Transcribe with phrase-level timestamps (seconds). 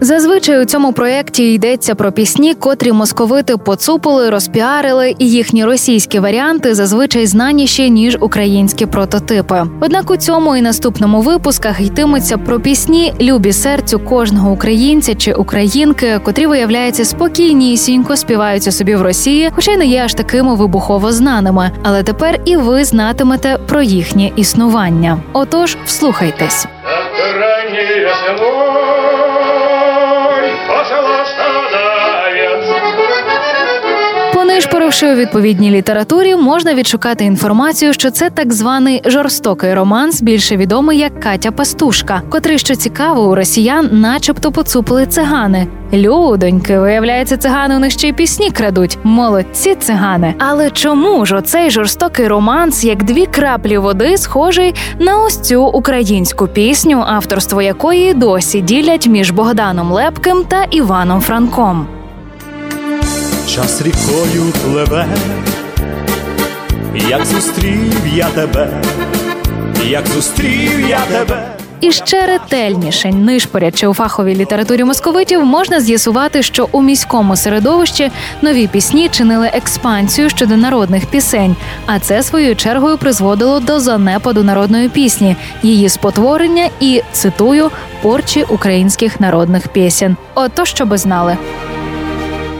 [0.00, 6.74] Зазвичай у цьому проєкті йдеться про пісні, котрі московити поцупили, розпіарили, і їхні російські варіанти
[6.74, 9.66] зазвичай знаніші ніж українські прототипи.
[9.80, 16.20] Однак у цьому і наступному випусках йтиметься про пісні любі серцю кожного українця чи українки,
[16.24, 21.70] котрі виявляються спокійнісінько співаються собі в Росії, хоча й не є аж такими вибухово знаними.
[21.82, 25.18] Але тепер і ви знатимете про їхнє існування.
[25.32, 26.66] Отож, вслухайтесь.
[34.34, 40.98] Понишпоривши у відповідній літературі, можна відшукати інформацію, що це так званий жорстокий романс, більше відомий
[40.98, 45.66] як Катя Пастушка, котрий, що цікаво, у росіян, начебто поцупили цигани.
[45.92, 48.98] Людоньки, виявляється, цигани у них ще й пісні крадуть.
[49.04, 50.34] Молодці цигани.
[50.38, 56.46] Але чому ж оцей жорстокий романс, як дві краплі води, схожий на ось цю українську
[56.46, 61.86] пісню, авторство якої досі ділять між Богданом Лепким та Іваном Франком?
[63.48, 65.06] Час рікою пливе,
[67.08, 68.82] як зустрів я тебе,
[69.84, 71.58] як зустрів я тебе.
[71.80, 78.10] І ще ретельніше, нишпорячи у фаховій літературі московитів, можна з'ясувати, що у міському середовищі
[78.42, 81.56] нові пісні чинили експансію щодо народних пісень,
[81.86, 87.70] а це своєю чергою призводило до занепаду народної пісні, її спотворення і цитую
[88.02, 90.16] порчі українських народних пісень.
[90.34, 91.36] Ото що би знали.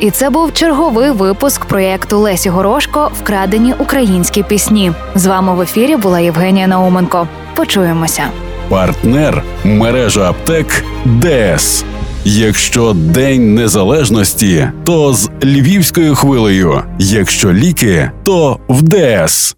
[0.00, 4.92] І це був черговий випуск проєкту Лесі Горошко Вкрадені українські пісні.
[5.14, 7.28] З вами в ефірі була Євгенія Науменко.
[7.54, 8.22] Почуємося.
[8.68, 11.84] Партнер мережа аптек ДЕС.
[12.24, 16.82] Якщо День Незалежності, то з львівською хвилею.
[16.98, 19.54] Якщо ліки, то в ДС.